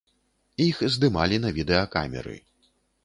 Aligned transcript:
Іх 0.65 0.79
здымалі 0.95 1.39
на 1.45 1.51
відэакамеры. 1.59 2.35